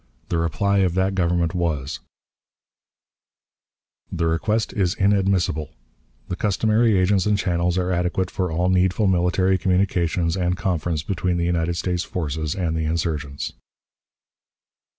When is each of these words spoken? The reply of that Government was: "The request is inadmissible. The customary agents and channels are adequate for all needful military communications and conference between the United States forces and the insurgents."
The 0.29 0.39
reply 0.39 0.79
of 0.79 0.95
that 0.95 1.13
Government 1.13 1.53
was: 1.53 1.99
"The 4.11 4.25
request 4.25 4.73
is 4.73 4.95
inadmissible. 4.95 5.69
The 6.27 6.35
customary 6.35 6.97
agents 6.97 7.27
and 7.27 7.37
channels 7.37 7.77
are 7.77 7.91
adequate 7.91 8.31
for 8.31 8.51
all 8.51 8.69
needful 8.69 9.05
military 9.05 9.59
communications 9.59 10.35
and 10.35 10.57
conference 10.57 11.03
between 11.03 11.37
the 11.37 11.45
United 11.45 11.77
States 11.77 12.03
forces 12.03 12.55
and 12.55 12.75
the 12.75 12.85
insurgents." 12.85 13.53